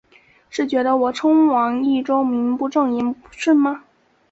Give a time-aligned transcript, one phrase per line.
[0.49, 3.83] 是觉得我称王益州名不正言不顺吗？